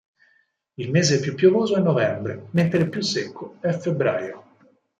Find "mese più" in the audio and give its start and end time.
0.89-1.35